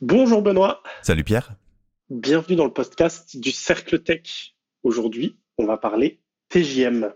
[0.00, 0.80] Bonjour Benoît.
[1.02, 1.54] Salut Pierre.
[2.08, 4.54] Bienvenue dans le podcast du Cercle Tech.
[4.84, 7.12] Aujourd'hui, on va parler TJM.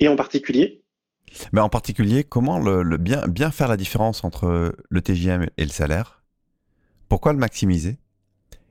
[0.00, 0.82] Et en particulier
[1.52, 5.70] Mais En particulier, comment le, bien, bien faire la différence entre le TJM et le
[5.70, 6.24] salaire?
[7.08, 7.98] Pourquoi le maximiser?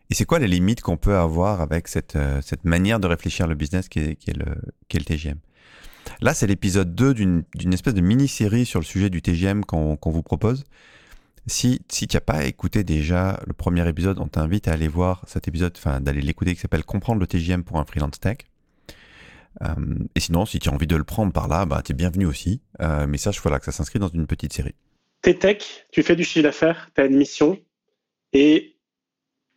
[0.09, 3.47] Et c'est quoi les limites qu'on peut avoir avec cette, euh, cette manière de réfléchir
[3.47, 4.55] le business qui est, qui est, le,
[4.89, 5.37] qui est le TJM
[6.19, 10.23] Là, c'est l'épisode 2 d'une espèce de mini-série sur le sujet du TGM qu'on vous
[10.23, 10.65] propose.
[11.47, 15.23] Si, si tu n'as pas écouté déjà le premier épisode, on t'invite à aller voir
[15.27, 18.37] cet épisode, enfin d'aller l'écouter qui s'appelle Comprendre le TGM pour un freelance tech.
[19.63, 19.75] Euh,
[20.15, 22.25] et sinon, si tu as envie de le prendre par là, bah, tu es bienvenu
[22.25, 22.61] aussi.
[22.81, 24.75] Euh, mais sache voilà, que ça s'inscrit dans une petite série.
[25.21, 27.59] T'es tech, tu fais du chiffre d'affaires, tu as une mission,
[28.33, 28.79] et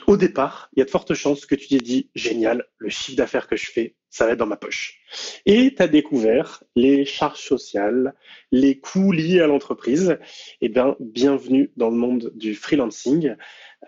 [0.06, 3.16] au départ, il y a de fortes chances que tu t'es dit, génial, le chiffre
[3.16, 5.00] d'affaires que je fais, ça va être dans ma poche.
[5.44, 8.14] Et tu as découvert les charges sociales,
[8.52, 10.18] les coûts liés à l'entreprise.
[10.60, 13.34] Eh bien, bienvenue dans le monde du freelancing.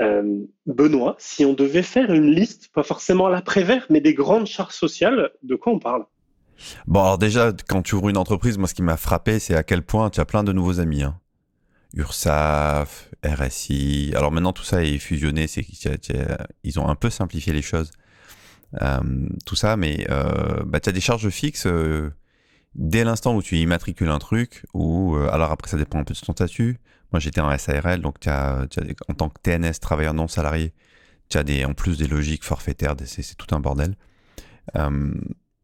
[0.00, 4.74] Euh, Benoît, si on devait faire une liste, pas forcément l'après-vert, mais des grandes charges
[4.74, 6.04] sociales, de quoi on parle?
[6.88, 9.62] Bon, alors déjà, quand tu ouvres une entreprise, moi, ce qui m'a frappé, c'est à
[9.62, 11.04] quel point tu as plein de nouveaux amis.
[11.04, 11.20] Hein.
[11.94, 14.12] URSAF, RSI.
[14.16, 15.46] Alors maintenant, tout ça est fusionné.
[15.46, 15.64] C'est
[16.64, 17.92] ils ont un peu simplifié les choses.
[18.82, 22.10] Euh, tout ça, mais euh, bah, tu as des charges fixes euh,
[22.74, 26.20] dès l'instant où tu immatricules un truc, ou alors après ça dépend un peu de
[26.20, 26.78] ton statut.
[27.12, 28.66] Moi j'étais en SARL, donc as,
[29.08, 30.74] en tant que TNS, travailleur non salarié,
[31.28, 33.96] tu as des, en plus des logiques forfaitaires, c'est tout un bordel.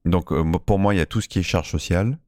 [0.04, 0.32] donc
[0.64, 2.18] pour moi il y a tout ce qui est charge sociale,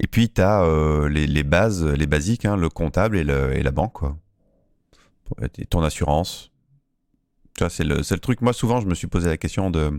[0.00, 0.64] et puis tu as
[1.10, 4.16] les, bases, les basiques, hein, le comptable et, le, et la banque, quoi.
[5.58, 6.50] Et ton assurance,
[7.68, 8.40] c'est le, truc.
[8.40, 9.90] Moi, souvent, je me suis posé la question de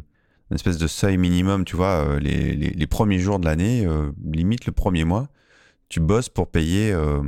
[0.51, 4.11] une espèce de seuil minimum, tu vois, euh, les, les, premiers jours de l'année, euh,
[4.23, 5.27] limite le premier mois,
[5.89, 7.21] tu bosses pour payer, euh,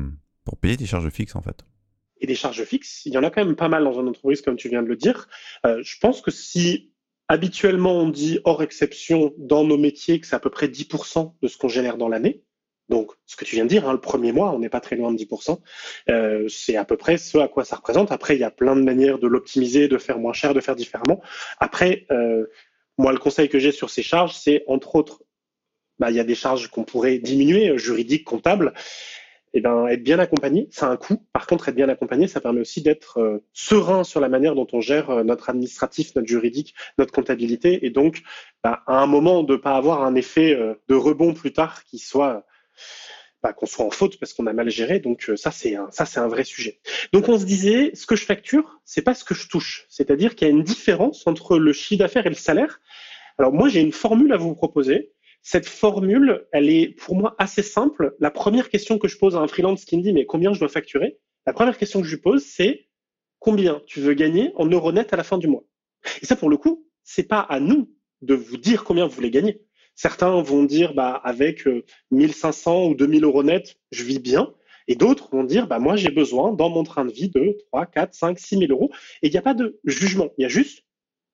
[0.43, 1.63] pour payer tes charges fixes, en fait.
[2.19, 4.41] Et des charges fixes, il y en a quand même pas mal dans une entreprise,
[4.41, 5.27] comme tu viens de le dire.
[5.63, 6.91] je pense que si
[7.27, 11.47] habituellement on dit hors exception dans nos métiers que c'est à peu près 10% de
[11.47, 12.43] ce qu'on génère dans l'année,
[12.91, 14.97] donc, ce que tu viens de dire, hein, le premier mois, on n'est pas très
[14.97, 15.57] loin de 10%.
[16.09, 18.11] Euh, c'est à peu près ce à quoi ça représente.
[18.11, 20.75] Après, il y a plein de manières de l'optimiser, de faire moins cher, de faire
[20.75, 21.21] différemment.
[21.61, 22.45] Après, euh,
[22.97, 25.23] moi, le conseil que j'ai sur ces charges, c'est entre autres,
[25.99, 28.73] bah, il y a des charges qu'on pourrait diminuer, euh, juridiques, comptables.
[29.53, 31.25] Eh ben, être bien accompagné, ça a un coût.
[31.31, 34.79] Par contre, être bien accompagné, ça permet aussi d'être serein sur la manière dont on
[34.79, 38.21] gère notre administratif, notre juridique, notre comptabilité, et donc
[38.63, 41.99] bah, à un moment de ne pas avoir un effet de rebond plus tard qui
[41.99, 42.45] soit
[43.43, 44.99] bah, qu'on soit en faute parce qu'on a mal géré.
[44.99, 46.79] Donc euh, ça c'est un, ça c'est un vrai sujet.
[47.13, 49.85] Donc on se disait, ce que je facture, c'est pas ce que je touche.
[49.89, 52.79] C'est-à-dire qu'il y a une différence entre le chiffre d'affaires et le salaire.
[53.37, 55.13] Alors moi j'ai une formule à vous proposer.
[55.43, 58.15] Cette formule, elle est pour moi assez simple.
[58.19, 60.59] La première question que je pose à un freelance qui me dit mais combien je
[60.59, 61.17] dois facturer?
[61.47, 62.87] La première question que je lui pose c'est
[63.39, 65.63] combien tu veux gagner en euros net à la fin du mois?
[66.21, 67.91] Et ça pour le coup, c'est pas à nous
[68.21, 69.63] de vous dire combien vous voulez gagner.
[70.01, 71.69] Certains vont dire, bah, avec
[72.09, 74.51] 1500 euh, ou 2000 euros net, je vis bien.
[74.87, 77.85] Et d'autres vont dire, bah, moi, j'ai besoin dans mon train de vie de 3,
[77.85, 78.89] 4, 5, 6 000 euros.
[79.21, 80.31] Et il n'y a pas de jugement.
[80.39, 80.85] Il y a juste,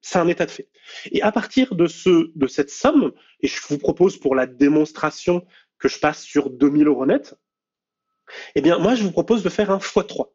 [0.01, 0.67] c'est un état de fait.
[1.13, 5.45] Et à partir de ce, de cette somme, et je vous propose pour la démonstration
[5.79, 7.35] que je passe sur 2000 euros net,
[8.56, 10.25] eh bien, moi, je vous propose de faire un x3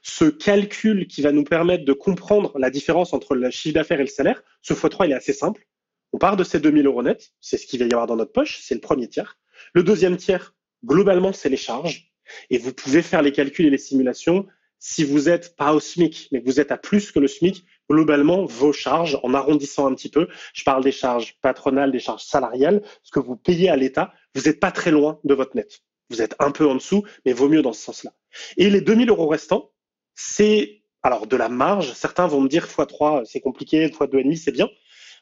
[0.00, 4.04] ce calcul qui va nous permettre de comprendre la différence entre le chiffre d'affaires et
[4.04, 5.66] le salaire, ce x3, il est assez simple.
[6.12, 8.32] On part de ces 2000 euros net, c'est ce qu'il va y avoir dans notre
[8.32, 9.38] poche, c'est le premier tiers.
[9.74, 10.54] Le deuxième tiers,
[10.84, 12.10] globalement, c'est les charges.
[12.48, 14.46] Et vous pouvez faire les calculs et les simulations.
[14.78, 17.64] Si vous êtes pas au SMIC, mais que vous êtes à plus que le SMIC,
[17.90, 22.24] globalement, vos charges, en arrondissant un petit peu, je parle des charges patronales, des charges
[22.24, 25.80] salariales, ce que vous payez à l'État, vous n'êtes pas très loin de votre net.
[26.08, 28.12] Vous êtes un peu en dessous, mais vaut mieux dans ce sens-là.
[28.56, 29.70] Et les 2000 euros restants,
[30.14, 31.92] c'est alors de la marge.
[31.92, 34.68] Certains vont me dire x3, c'est compliqué, x2,5, c'est bien.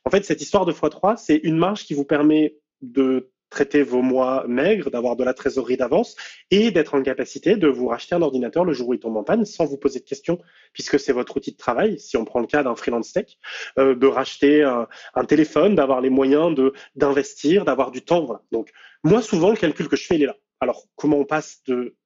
[0.09, 4.01] En fait, cette histoire de x3, c'est une marge qui vous permet de traiter vos
[4.01, 6.17] mois maigres, d'avoir de la trésorerie d'avance
[6.51, 9.23] et d'être en capacité de vous racheter un ordinateur le jour où il tombe en
[9.23, 10.39] panne sans vous poser de questions,
[10.73, 13.37] puisque c'est votre outil de travail, si on prend le cas d'un freelance tech,
[13.79, 16.59] euh, de racheter un, téléphone, d'avoir les moyens
[16.97, 18.41] d'investir, d'avoir du temps.
[18.51, 18.71] Donc,
[19.05, 20.37] moi, souvent, le calcul que je fais, il est là.
[20.61, 21.97] Alors, comment on passe de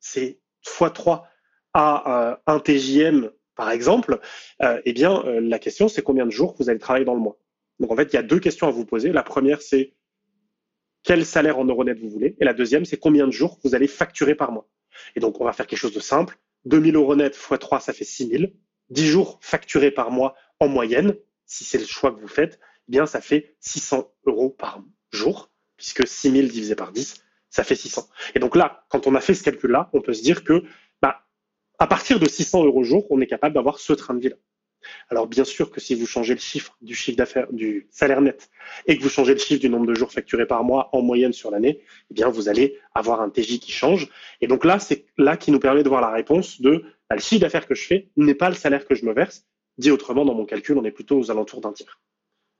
[0.00, 1.22] ces x3
[1.74, 4.18] à euh, un TJM, par exemple
[4.64, 7.38] euh, Eh bien, la question, c'est combien de jours vous allez travailler dans le mois?
[7.82, 9.10] Donc en fait, il y a deux questions à vous poser.
[9.12, 9.92] La première, c'est
[11.02, 12.36] quel salaire en euros net vous voulez?
[12.40, 14.68] Et la deuxième, c'est combien de jours vous allez facturer par mois?
[15.16, 16.38] Et donc on va faire quelque chose de simple.
[16.64, 18.54] 2000 euros net x 3, ça fait 6000.
[18.90, 22.92] 10 jours facturés par mois en moyenne, si c'est le choix que vous faites, eh
[22.92, 24.80] bien ça fait 600 euros par
[25.10, 28.08] jour, puisque 6000 divisé par 10, ça fait 600.
[28.36, 30.62] Et donc là, quand on a fait ce calcul-là, on peut se dire que
[31.00, 31.26] bah,
[31.80, 34.36] À partir de 600 euros jour, on est capable d'avoir ce train de vie-là.
[35.10, 38.50] Alors bien sûr que si vous changez le chiffre du chiffre d'affaires du salaire net
[38.86, 41.32] et que vous changez le chiffre du nombre de jours facturés par mois en moyenne
[41.32, 41.80] sur l'année,
[42.10, 44.08] eh bien vous allez avoir un TJ qui change.
[44.40, 47.20] Et donc là, c'est là qui nous permet de voir la réponse de bah, le
[47.20, 49.44] chiffre d'affaires que je fais n'est pas le salaire que je me verse.
[49.78, 52.00] Dit autrement, dans mon calcul, on est plutôt aux alentours d'un tiers.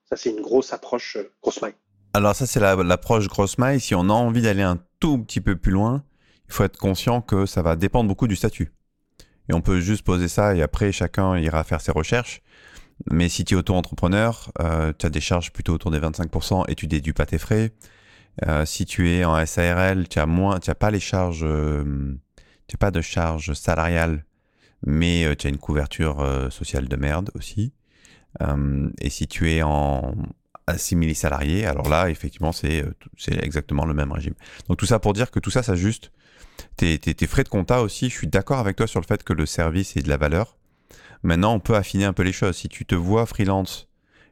[0.05, 1.75] Ça, c'est une grosse approche euh, grosse maille.
[2.15, 3.81] Alors ça, c'est l'approche grosse maille.
[3.81, 6.05] Si on a envie d'aller un tout petit peu plus loin,
[6.47, 8.73] il faut être conscient que ça va dépendre beaucoup du statut.
[9.49, 12.43] Et on peut juste poser ça et après chacun ira faire ses recherches.
[13.11, 16.75] Mais si tu es auto-entrepreneur, euh, tu as des charges plutôt autour des 25% et
[16.75, 17.73] tu déduis pas tes frais.
[18.47, 22.15] Euh, si tu es en SARL, tu as moins, tu as pas les charges, euh,
[22.69, 24.25] tu as pas de charges salariales,
[24.87, 27.73] mais tu as une couverture sociale de merde aussi.
[29.01, 30.15] Et si tu es en
[30.67, 32.85] assimilé salarié, alors là, effectivement, c'est
[33.17, 34.35] c'est exactement le même régime.
[34.69, 36.13] Donc tout ça pour dire que tout ça s'ajuste
[36.77, 39.47] tes, frais de compta aussi, je suis d'accord avec toi sur le fait que le
[39.47, 40.57] service est de la valeur.
[41.23, 42.57] Maintenant, on peut affiner un peu les choses.
[42.57, 43.89] Si tu te vois freelance,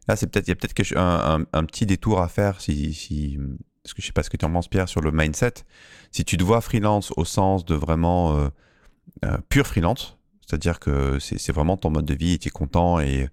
[0.08, 3.38] là, c'est peut-être, il y a peut-être un, petit détour à faire si, si,
[3.82, 5.54] parce que je sais pas ce que tu en penses, Pierre, sur le mindset.
[6.10, 8.48] Si tu te vois freelance au sens de vraiment euh,
[9.25, 12.98] euh, pur freelance, c'est-à-dire que c'est vraiment ton mode de vie et tu es content
[12.98, 13.28] et,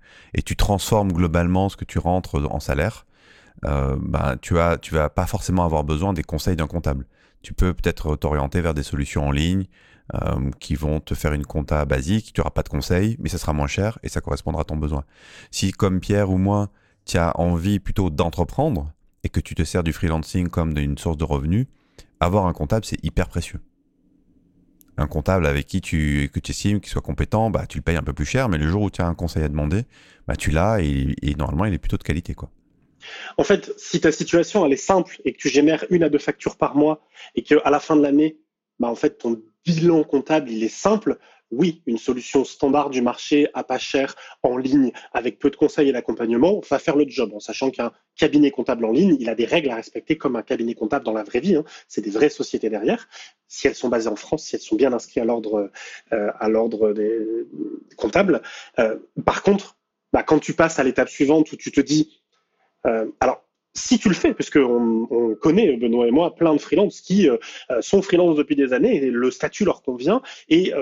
[0.46, 3.08] tu transformes globalement ce que tu rentres en salaire,
[3.66, 7.08] euh, ben, tu, tu vas pas forcément avoir besoin des conseils d'un comptable
[7.48, 9.68] tu peux peut-être t'orienter vers des solutions en ligne
[10.14, 13.38] euh, qui vont te faire une compta basique, tu n'auras pas de conseils, mais ça
[13.38, 15.06] sera moins cher et ça correspondra à ton besoin.
[15.50, 16.70] Si comme Pierre ou moi,
[17.06, 18.92] tu as envie plutôt d'entreprendre
[19.24, 21.68] et que tu te sers du freelancing comme d'une source de revenus,
[22.20, 23.62] avoir un comptable, c'est hyper précieux.
[24.98, 28.12] Un comptable avec qui tu, estimes qu'il soit compétent, bah, tu le payes un peu
[28.12, 29.86] plus cher, mais le jour où tu as un conseil à demander,
[30.28, 32.34] bah, tu l'as et, et normalement, il est plutôt de qualité.
[32.34, 32.50] quoi.
[33.38, 36.18] En fait, si ta situation elle est simple et que tu génères une à deux
[36.18, 37.02] factures par mois
[37.36, 38.38] et qu'à la fin de l'année,
[38.80, 41.18] bah, en fait, ton bilan comptable il est simple,
[41.52, 45.90] oui, une solution standard du marché à pas cher en ligne avec peu de conseils
[45.90, 49.36] et d'accompagnement va faire le job en sachant qu'un cabinet comptable en ligne, il a
[49.36, 51.56] des règles à respecter comme un cabinet comptable dans la vraie vie.
[51.56, 51.64] Hein.
[51.88, 53.08] C'est des vraies sociétés derrière.
[53.48, 55.72] Si elles sont basées en France, si elles sont bien inscrites à l'ordre
[56.12, 57.48] euh, à l'ordre des
[57.96, 58.42] comptables.
[58.80, 59.78] Euh, par contre,
[60.12, 62.17] bah, quand tu passes à l'étape suivante où tu te dis
[62.84, 63.44] alors,
[63.78, 67.38] si tu le fais, puisque on, connaît, Benoît et moi, plein de freelances qui euh,
[67.70, 70.74] euh, sont freelance depuis des années et le statut leur convient et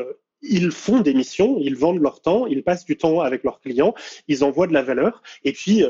[0.42, 3.96] ils font des missions, ils vendent leur temps, ils passent du temps avec leurs clients,
[4.28, 5.84] ils envoient de la valeur et puis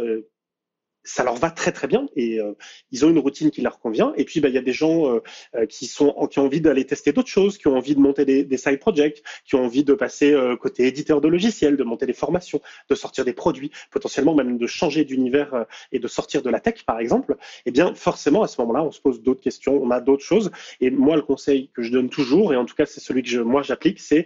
[1.06, 2.54] ça leur va très très bien et euh,
[2.92, 4.14] ils ont une routine qui leur convient.
[4.18, 5.20] Et puis bah, il y a des gens euh,
[5.56, 8.26] euh, qui sont qui ont envie d'aller tester d'autres choses, qui ont envie de monter
[8.26, 12.06] des, des side projects, qui ont envie de passer côté éditeur de logiciels, de monter
[12.06, 12.60] des formations,
[12.90, 16.84] de sortir des produits, potentiellement même de changer d'univers et de sortir de la tech
[16.86, 17.38] par exemple.
[17.66, 20.52] Eh bien forcément à ce moment-là, on se pose d'autres questions, on a d'autres choses.
[20.82, 23.30] Et moi le conseil que je donne toujours, et en tout cas c'est celui que
[23.30, 24.26] je, moi j'applique, c'est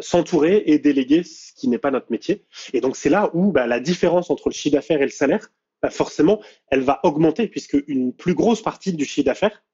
[0.00, 2.44] s'entourer et déléguer ce qui n'est pas notre métier.
[2.72, 5.50] Et donc c'est là où bah, la différence entre le chiffre d'affaires et le salaire
[5.82, 9.64] bah, forcément, elle va augmenter puisque une plus grosse partie du chiffre d'affaires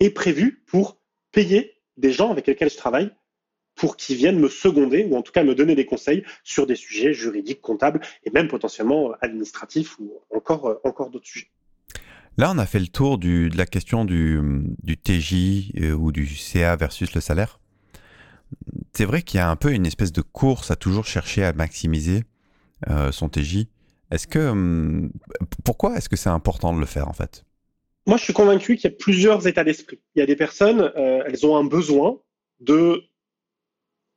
[0.00, 1.00] est prévue pour
[1.32, 3.10] payer des gens avec lesquels je travaille
[3.76, 6.76] pour qu'ils viennent me seconder ou en tout cas me donner des conseils sur des
[6.76, 11.50] sujets juridiques, comptables et même potentiellement administratifs ou encore, euh, d'autres sujets.
[12.38, 14.40] Là, on a fait le tour de la question du,
[14.82, 17.60] du TJ euh, ou du CA versus le salaire.
[18.92, 21.52] C'est vrai qu'il y a un peu une espèce de course à toujours chercher à
[21.52, 22.24] maximiser
[22.88, 23.66] euh, son TJ.
[24.10, 25.10] Est-ce que hum,
[25.64, 27.44] pourquoi est-ce que c'est important de le faire en fait?
[28.06, 30.00] Moi, je suis convaincu qu'il y a plusieurs états d'esprit.
[30.14, 32.20] Il y a des personnes, euh, elles ont un besoin
[32.60, 33.02] de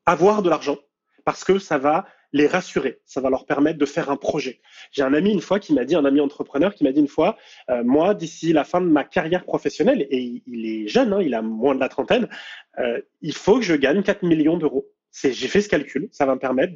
[0.06, 0.78] avoir de l'argent
[1.26, 4.62] parce que ça va les rassurer, ça va leur permettre de faire un projet.
[4.92, 7.08] J'ai un ami une fois qui m'a dit, un ami entrepreneur qui m'a dit une
[7.08, 7.38] fois,
[7.70, 11.34] euh, moi d'ici la fin de ma carrière professionnelle, et il est jeune, hein, il
[11.34, 12.30] a moins de la trentaine,
[12.78, 14.88] euh, il faut que je gagne 4 millions d'euros.
[15.12, 16.74] J'ai fait ce calcul, ça va me permettre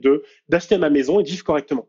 [0.49, 1.87] d'acheter ma maison et de vivre correctement.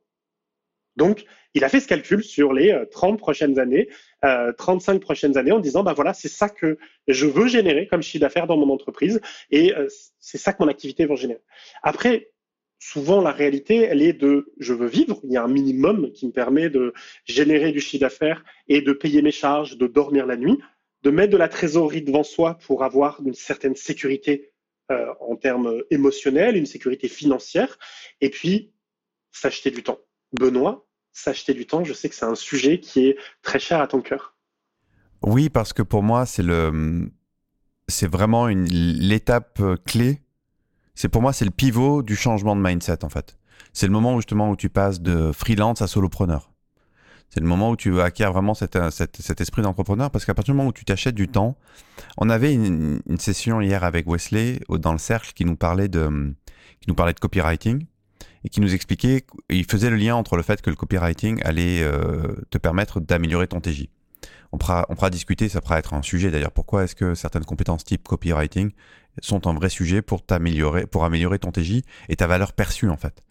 [0.97, 1.25] Donc,
[1.55, 3.89] il a fait ce calcul sur les 30 euh, prochaines années,
[4.25, 8.03] euh, 35 prochaines années, en disant, bah voilà, c'est ça que je veux générer comme
[8.03, 9.21] chiffre d'affaires dans mon entreprise,
[9.51, 9.89] et euh,
[10.21, 11.43] c'est ça que mon activité va générer.
[11.83, 12.31] Après,
[12.79, 15.21] souvent la réalité, elle est de, je veux vivre.
[15.25, 16.93] Il y a un minimum qui me permet de
[17.25, 20.59] générer du chiffre d'affaires et de payer mes charges, de dormir la nuit,
[21.03, 24.53] de mettre de la trésorerie devant soi pour avoir une certaine sécurité
[24.91, 27.79] euh, en termes émotionnels, une sécurité financière,
[28.21, 28.73] et puis
[29.33, 29.99] s'acheter du temps.
[30.39, 33.87] Benoît, s'acheter du temps, je sais que c'est un sujet qui est très cher à
[33.87, 34.35] ton cœur.
[35.23, 37.11] Oui, parce que pour moi, c'est le,
[37.89, 40.21] c'est vraiment une, l'étape clé.
[40.95, 43.39] C'est pour moi, c'est le pivot du changement de mindset en fait.
[43.73, 46.51] C'est le moment où, justement où tu passes de freelance à solopreneur.
[47.31, 50.59] C'est le moment où tu acquiers vraiment cet, cet, esprit d'entrepreneur parce qu'à partir du
[50.59, 51.57] moment où tu t'achètes du temps,
[52.17, 56.35] on avait une, session hier avec Wesley dans le cercle qui nous parlait de,
[56.81, 57.87] qui nous parlait de copywriting
[58.45, 61.83] et qui nous expliquait, il faisait le lien entre le fait que le copywriting allait
[61.83, 63.89] euh, te permettre d'améliorer ton TJ.
[64.53, 66.53] On pourra, on pourra discuter, ça pourra être un sujet d'ailleurs.
[66.53, 68.71] Pourquoi est-ce que certaines compétences type copywriting
[69.21, 72.97] sont un vrai sujet pour t'améliorer, pour améliorer ton TJ et ta valeur perçue en
[72.97, 73.23] fait?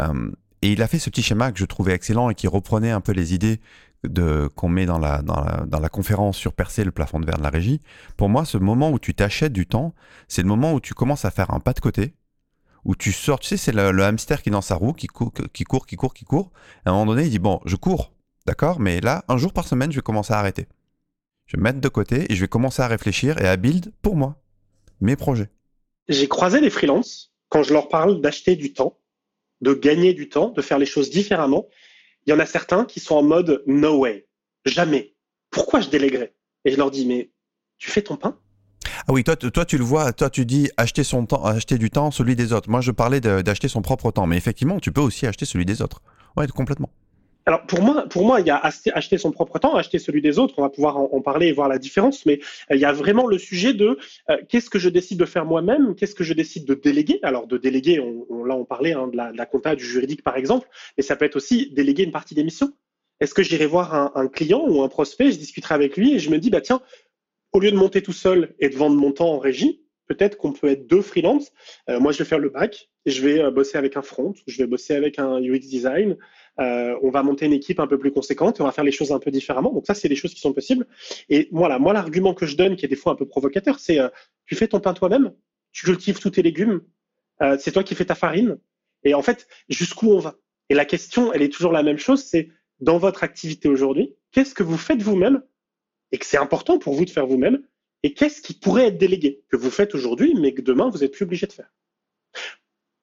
[0.00, 0.30] Euh,
[0.62, 3.00] et il a fait ce petit schéma que je trouvais excellent et qui reprenait un
[3.00, 3.60] peu les idées
[4.04, 7.26] de qu'on met dans la, dans la, dans la conférence sur percer le plafond de
[7.26, 7.80] verre de la régie.
[8.16, 9.94] Pour moi, ce moment où tu t'achètes du temps,
[10.28, 12.14] c'est le moment où tu commences à faire un pas de côté,
[12.84, 15.32] où tu sors, tu sais, c'est le, hamster qui est dans sa roue, qui court,
[15.52, 16.50] qui court, qui court, qui court.
[16.84, 18.12] À un moment donné, il dit, bon, je cours,
[18.46, 20.66] d'accord, mais là, un jour par semaine, je vais commencer à arrêter.
[21.46, 24.16] Je vais mettre de côté et je vais commencer à réfléchir et à build pour
[24.16, 24.36] moi,
[25.00, 25.48] mes projets.
[26.08, 28.98] J'ai croisé des freelances quand je leur parle d'acheter du temps
[29.60, 31.68] de gagner du temps, de faire les choses différemment.
[32.26, 34.26] Il y en a certains qui sont en mode no way,
[34.64, 35.14] jamais.
[35.50, 36.34] Pourquoi je déléguerais?
[36.64, 37.30] Et je leur dis mais
[37.78, 38.38] tu fais ton pain?
[39.10, 41.88] Ah oui, toi, toi, tu le vois, toi, tu dis acheter son temps, acheter du
[41.88, 42.68] temps, celui des autres.
[42.68, 45.80] Moi, je parlais d'acheter son propre temps, mais effectivement, tu peux aussi acheter celui des
[45.80, 46.02] autres.
[46.36, 46.90] Ouais, complètement.
[47.46, 50.38] Alors pour moi, pour moi, il y a acheter son propre temps, acheter celui des
[50.38, 50.52] autres.
[50.58, 52.26] On va pouvoir en, parler et voir la différence.
[52.26, 53.96] Mais euh, il y a vraiment le sujet de
[54.28, 57.18] euh, qu'est-ce que je décide de faire moi-même, qu'est-ce que je décide de déléguer?
[57.22, 60.36] Alors de déléguer, on, là on parlait hein, de, la, de, compta, du juridique par
[60.36, 62.70] exemple, mais ça peut être aussi déléguer une partie des missions.
[63.20, 66.18] Est-ce que j'irai voir un, un, client ou un prospect, je discuterai avec lui et
[66.18, 66.82] je me dis bah tiens,
[67.52, 70.52] au lieu de monter tout seul et de vendre mon temps en régie, peut-être qu'on
[70.52, 71.52] peut être deux freelances.
[71.88, 74.58] Euh, moi, je vais faire le bac et je vais bosser avec un front, je
[74.58, 76.16] vais bosser avec un UX design,
[76.60, 78.92] euh, on va monter une équipe un peu plus conséquente et on va faire les
[78.92, 79.72] choses un peu différemment.
[79.72, 80.86] Donc ça, c'est des choses qui sont possibles.
[81.28, 84.00] Et voilà, moi, l'argument que je donne, qui est des fois un peu provocateur, c'est
[84.00, 84.08] euh,
[84.46, 85.32] tu fais ton pain toi-même,
[85.72, 86.80] tu cultives tous tes légumes,
[87.42, 88.58] euh, c'est toi qui fais ta farine.
[89.04, 90.36] Et en fait, jusqu'où on va?
[90.68, 92.48] Et la question, elle est toujours la même chose, c'est
[92.80, 95.42] dans votre activité aujourd'hui, qu'est-ce que vous faites vous-même
[96.12, 97.62] et que c'est important pour vous de faire vous-même
[98.02, 101.12] et qu'est-ce qui pourrait être délégué que vous faites aujourd'hui mais que demain vous n'êtes
[101.12, 101.70] plus obligé de faire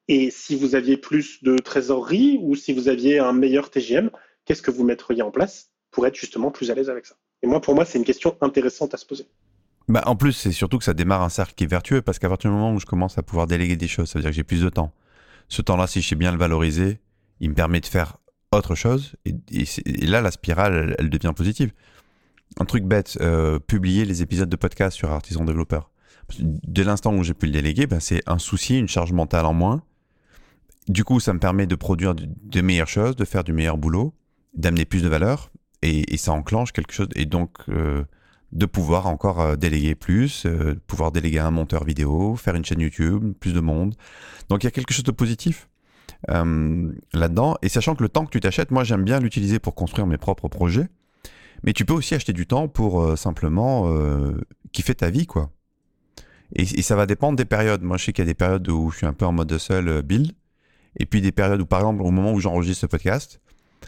[0.08, 4.10] et si vous aviez plus de trésorerie ou si vous aviez un meilleur TGM,
[4.44, 7.16] qu'est-ce que vous mettriez en place pour être justement plus à l'aise avec ça?
[7.42, 9.26] Et moi, pour moi, c'est une question intéressante à se poser.
[9.88, 12.28] Bah, en plus, c'est surtout que ça démarre un cercle qui est vertueux parce qu'à
[12.28, 14.36] partir du moment où je commence à pouvoir déléguer des choses, ça veut dire que
[14.36, 14.92] j'ai plus de temps.
[15.48, 17.00] Ce temps-là, si je sais bien le valoriser,
[17.40, 18.18] il me permet de faire
[18.52, 19.14] autre chose.
[19.24, 21.72] Et, là, la spirale, elle, devient positive.
[22.58, 25.90] Un truc bête, euh, publier les épisodes de podcast sur Artisan Développeur.
[26.40, 29.54] Dès l'instant où j'ai pu le déléguer, ben, c'est un souci, une charge mentale en
[29.54, 29.82] moins
[30.88, 34.14] du coup, ça me permet de produire de, meilleures choses, de faire du meilleur boulot,
[34.54, 35.50] d'amener plus de valeur,
[35.82, 38.04] et, ça enclenche quelque chose, et donc euh,
[38.52, 42.80] de pouvoir encore euh, déléguer plus, euh, pouvoir déléguer un monteur vidéo, faire une chaîne
[42.80, 43.94] YouTube, plus de monde.
[44.48, 45.68] Donc il y a quelque chose de positif
[46.28, 50.06] là-dedans, et sachant que le temps que tu t'achètes, moi j'aime bien l'utiliser pour construire
[50.06, 50.88] mes propres projets,
[51.62, 53.92] mais tu peux aussi acheter du temps pour simplement
[54.72, 55.50] kiffer ta vie, quoi.
[56.54, 57.82] Et, ça va dépendre des périodes.
[57.82, 59.58] Moi, je sais qu'il y a des périodes où je suis un peu en mode
[59.58, 60.32] seul build,
[60.98, 63.40] et puis des périodes où, par exemple, au moment où j'enregistre ce podcast,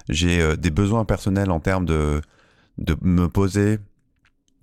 [0.09, 2.21] j'ai euh, des besoins personnels en termes de,
[2.79, 3.79] de me poser,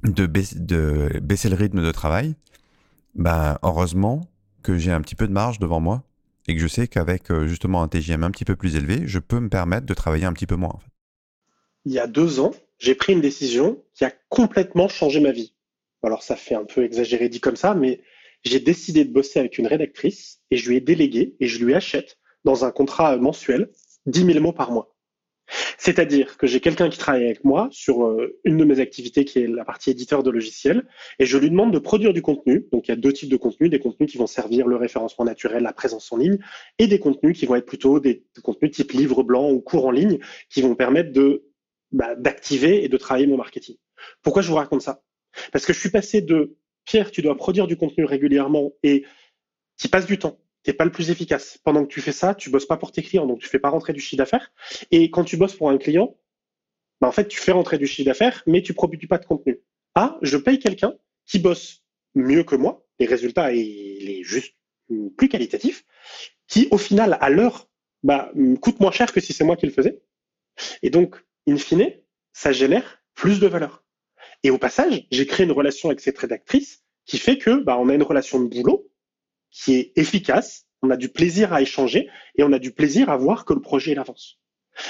[0.04, 2.36] de, baisser, de baisser le rythme de travail.
[3.16, 4.28] Ben, heureusement
[4.62, 6.04] que j'ai un petit peu de marge devant moi
[6.48, 9.20] et que je sais qu'avec euh, justement un TGM un petit peu plus élevé, je
[9.20, 10.78] peux me permettre de travailler un petit peu moins.
[11.86, 15.54] Il y a deux ans, j'ai pris une décision qui a complètement changé ma vie.
[16.04, 18.02] Alors ça fait un peu exagéré dit comme ça, mais
[18.44, 21.74] j'ai décidé de bosser avec une rédactrice et je lui ai délégué et je lui
[21.74, 23.72] achète dans un contrat mensuel
[24.06, 24.96] 10 000 mots par mois.
[25.78, 29.40] C'est-à-dire que j'ai quelqu'un qui travaille avec moi sur euh, une de mes activités qui
[29.40, 30.88] est la partie éditeur de logiciels
[31.20, 32.68] et je lui demande de produire du contenu.
[32.72, 35.26] Donc il y a deux types de contenus, des contenus qui vont servir le référencement
[35.26, 36.40] naturel, la présence en ligne
[36.80, 39.92] et des contenus qui vont être plutôt des, contenus type livre blanc ou cours en
[39.92, 41.44] ligne qui vont permettre de
[41.92, 43.78] bah, d'activer et de travailler mon marketing.
[44.22, 45.02] Pourquoi je vous raconte ça?
[45.52, 49.06] Parce que je suis passé de Pierre, tu dois produire du contenu régulièrement et
[49.78, 51.60] tu passes du temps t'es pas le plus efficace.
[51.64, 53.70] Pendant que tu fais ça, tu bosses pas pour tes clients, donc tu fais pas
[53.70, 54.52] rentrer du chiffre d'affaires.
[54.92, 56.18] Et quand tu bosses pour un client,
[57.00, 59.62] bah en fait, tu fais rentrer du chiffre d'affaires, mais tu produis pas de contenu.
[59.94, 61.84] Ah, je paye quelqu'un qui bosse
[62.16, 64.56] mieux que moi, les résultats, il est juste
[65.18, 65.86] plus qualitatif,
[66.48, 67.70] qui au final, à l'heure,
[68.04, 70.02] bah, coûte moins cher que si c'est moi qui le faisais.
[70.82, 71.92] Et donc, in fine,
[72.34, 73.84] ça génère plus de valeur.
[74.44, 77.90] Et au passage, j'ai créé une relation avec cette rédactrice qui fait que bah, on
[77.90, 78.90] a une relation de boulot
[79.52, 83.18] qui est efficace, on a du plaisir à échanger et on a du plaisir à
[83.18, 84.40] voir que le projet avance.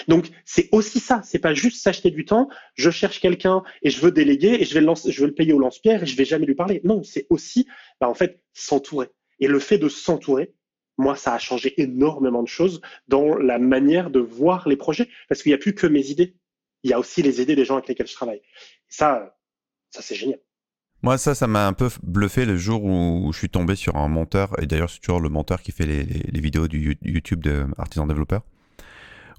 [0.07, 4.01] Donc c'est aussi ça, c'est pas juste s'acheter du temps, je cherche quelqu'un et je
[4.01, 6.45] veux déléguer et je vais le, veux le payer au lance-pierre et je vais jamais
[6.45, 6.81] lui parler.
[6.83, 7.67] Non, c'est aussi
[8.01, 9.09] bah, en fait s'entourer.
[9.39, 10.53] Et le fait de s'entourer,
[10.97, 15.43] moi ça a changé énormément de choses dans la manière de voir les projets parce
[15.43, 16.35] qu'il n'y a plus que mes idées.
[16.85, 18.41] Il y a aussi les idées des gens avec lesquels je travaille.
[18.87, 19.35] ça,
[19.89, 20.39] ça c'est génial.
[21.01, 24.07] Moi, ça, ça m'a un peu bluffé le jour où je suis tombé sur un
[24.07, 28.05] monteur, et d'ailleurs, c'est toujours le monteur qui fait les, vidéos du YouTube de Artisan
[28.07, 28.43] Développeur,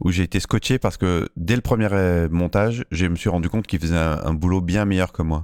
[0.01, 3.49] où j'ai été scotché parce que dès le premier euh, montage, je me suis rendu
[3.49, 5.43] compte qu'il faisait un, boulot bien meilleur que moi.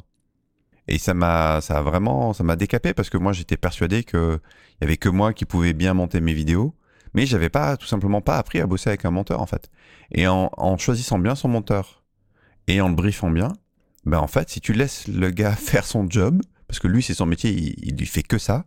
[0.89, 4.41] Et ça m'a, ça a vraiment, ça m'a décapé parce que moi, j'étais persuadé qu'il
[4.81, 6.75] y avait que moi qui pouvais bien monter mes vidéos,
[7.15, 9.71] mais j'avais pas, tout simplement pas appris à bosser avec un monteur, en fait.
[10.13, 12.03] Et en, choisissant bien son monteur
[12.69, 13.53] et en le briefant bien,
[14.05, 17.15] ben en fait, si tu laisses le gars faire son job, parce que lui c'est
[17.15, 18.65] son métier, il, il, lui fait que ça,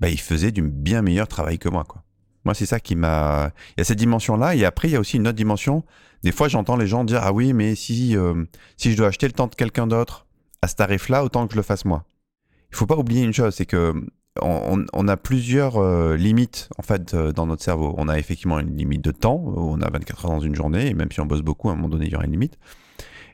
[0.00, 2.02] ben il faisait du bien meilleur travail que moi, quoi.
[2.44, 3.50] Moi, c'est ça qui m'a.
[3.70, 5.82] Il y a cette dimension-là, et après, il y a aussi une autre dimension.
[6.22, 8.44] Des fois, j'entends les gens dire ah oui, mais si euh,
[8.76, 10.26] si je dois acheter le temps de quelqu'un d'autre
[10.62, 12.04] à ce tarif-là, autant que je le fasse moi.
[12.70, 13.94] Il faut pas oublier une chose, c'est que
[14.40, 17.94] on, on, a plusieurs euh, limites en fait euh, dans notre cerveau.
[17.98, 20.94] On a effectivement une limite de temps, on a 24 heures dans une journée, et
[20.94, 22.58] même si on bosse beaucoup, à un moment donné, il y aura une limite.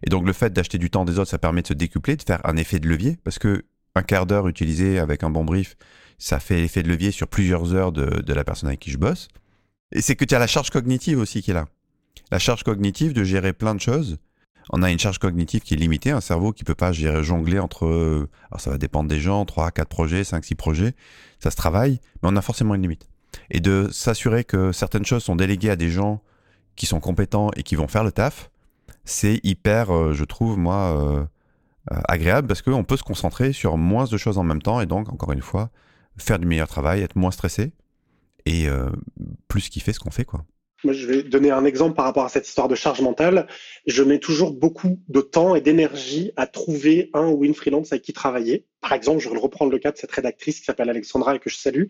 [0.07, 2.23] Et donc le fait d'acheter du temps des autres, ça permet de se décupler, de
[2.23, 3.65] faire un effet de levier, parce que
[3.95, 5.77] un quart d'heure utilisé avec un bon brief,
[6.19, 8.99] ça fait l'effet de levier sur plusieurs heures de, de la personne avec qui je
[8.99, 9.29] bosse.
[9.93, 11.67] Et c'est que tu as la charge cognitive aussi qui est là.
[12.31, 14.19] La charge cognitive de gérer plein de choses.
[14.71, 18.29] On a une charge cognitive qui est limitée, un cerveau qui peut pas jongler entre,
[18.51, 20.95] alors ça va dépendre des gens, 3, 4 projets, 5, 6 projets,
[21.41, 23.09] ça se travaille, mais on a forcément une limite.
[23.51, 26.23] Et de s'assurer que certaines choses sont déléguées à des gens
[26.77, 28.51] qui sont compétents et qui vont faire le taf,
[29.05, 31.25] c'est hyper, euh, je trouve, moi, euh,
[31.93, 34.87] euh, agréable parce qu'on peut se concentrer sur moins de choses en même temps et
[34.87, 35.71] donc, encore une fois,
[36.17, 37.73] faire du meilleur travail, être moins stressé
[38.47, 38.69] et
[39.49, 40.45] plus kiffer ce qu'on fait, quoi.
[40.85, 43.47] Moi, je vais donner un exemple par rapport à cette histoire de charge mentale.
[43.87, 48.03] Je mets toujours beaucoup de temps et d'énergie à trouver un ou une freelance avec
[48.03, 48.67] qui travailler.
[48.81, 51.51] Par exemple, je vais reprendre le cas de cette rédactrice qui s'appelle Alexandra et que
[51.51, 51.85] je salue.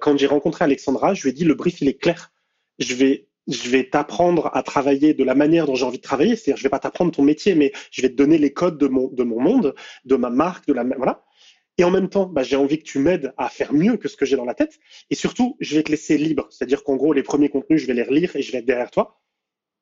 [0.00, 2.32] quand j'ai rencontré Alexandra, je lui ai dit le brief il est clair.
[2.78, 6.36] Je vais je vais t'apprendre à travailler de la manière dont j'ai envie de travailler.
[6.36, 8.88] C'est-à-dire, je vais pas t'apprendre ton métier, mais je vais te donner les codes de
[8.88, 11.25] mon, de mon monde, de ma marque, de la, voilà.
[11.78, 14.16] Et en même temps, bah, j'ai envie que tu m'aides à faire mieux que ce
[14.16, 14.78] que j'ai dans la tête.
[15.10, 16.46] Et surtout, je vais te laisser libre.
[16.50, 18.90] C'est-à-dire qu'en gros, les premiers contenus, je vais les relire et je vais être derrière
[18.90, 19.20] toi.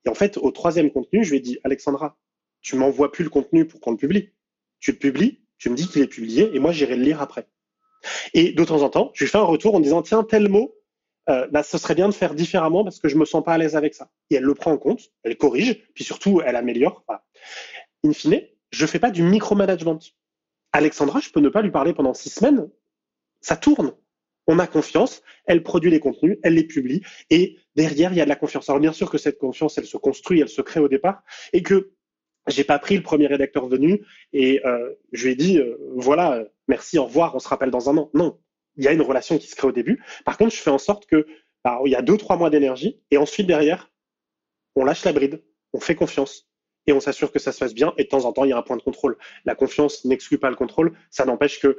[0.04, 2.18] Et en fait, au troisième contenu, je lui ai dit, Alexandra,
[2.60, 4.30] tu m'envoies plus le contenu pour qu'on le publie.
[4.80, 7.48] Tu le publies, tu me dis qu'il est publié et moi, j'irai le lire après.
[8.34, 10.74] Et de temps en temps, je lui fais un retour en disant, tiens, tel mot,
[11.30, 13.58] euh, bah, ce serait bien de faire différemment parce que je me sens pas à
[13.58, 14.10] l'aise avec ça.
[14.30, 17.04] Et elle le prend en compte, elle corrige, puis surtout elle améliore.
[18.04, 19.98] In fine, je fais pas du micromanagement.
[20.74, 22.68] Alexandra, je peux ne pas lui parler pendant six semaines,
[23.40, 23.94] ça tourne.
[24.48, 28.24] On a confiance, elle produit les contenus, elle les publie, et derrière il y a
[28.24, 28.68] de la confiance.
[28.68, 31.62] Alors bien sûr que cette confiance, elle se construit, elle se crée au départ, et
[31.62, 31.92] que
[32.48, 36.44] j'ai pas pris le premier rédacteur venu et euh, je lui ai dit euh, voilà,
[36.66, 38.10] merci, au revoir, on se rappelle dans un an.
[38.12, 38.40] Non,
[38.76, 40.02] il y a une relation qui se crée au début.
[40.24, 41.24] Par contre, je fais en sorte que
[41.62, 43.92] bah, il y a deux trois mois d'énergie et ensuite derrière,
[44.74, 45.40] on lâche la bride,
[45.72, 46.48] on fait confiance
[46.86, 47.92] et on s'assure que ça se fasse bien.
[47.98, 49.16] Et de temps en temps, il y a un point de contrôle.
[49.44, 50.96] La confiance n'exclut pas le contrôle.
[51.10, 51.76] Ça n'empêche que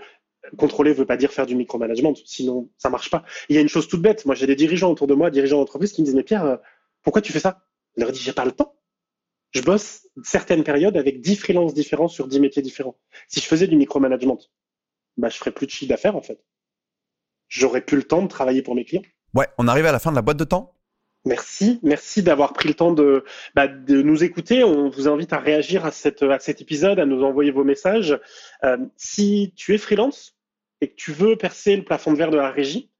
[0.57, 3.23] contrôler veut pas dire faire du micromanagement, sinon ça marche pas.
[3.49, 4.25] Il y a une chose toute bête.
[4.25, 6.57] Moi, j'ai des dirigeants autour de moi, dirigeants d'entreprise, qui me disent mais Pierre, euh,
[7.01, 7.65] pourquoi tu fais ça?
[7.97, 8.75] Je leur dis j'ai pas le temps.
[9.51, 12.97] Je bosse certaines périodes avec 10 freelances différents sur 10 métiers différents.
[13.27, 14.37] Si je faisais du micromanagement,
[15.17, 16.43] bah, je ferais plus de chiffre d'affaires en fait
[17.47, 19.03] j'aurais plus le temps de travailler pour mes clients.
[19.33, 20.74] Ouais, on arrive à la fin de la boîte de temps.
[21.25, 23.23] Merci, merci d'avoir pris le temps de,
[23.55, 24.63] bah, de nous écouter.
[24.63, 28.19] On vous invite à réagir à, cette, à cet épisode, à nous envoyer vos messages.
[28.63, 30.37] Euh, si tu es freelance
[30.81, 32.91] et que tu veux percer le plafond de verre de la régie,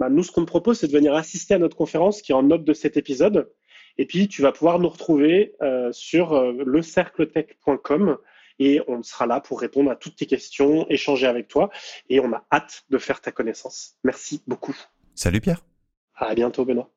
[0.00, 2.34] bah, nous, ce qu'on te propose, c'est de venir assister à notre conférence qui est
[2.34, 3.50] en note de cet épisode.
[3.96, 8.18] Et puis, tu vas pouvoir nous retrouver euh, sur euh, lecercletech.com
[8.58, 11.70] et on sera là pour répondre à toutes tes questions, échanger avec toi
[12.08, 13.96] et on a hâte de faire ta connaissance.
[14.02, 14.76] Merci beaucoup.
[15.14, 15.64] Salut Pierre.
[16.14, 16.95] À bientôt Benoît.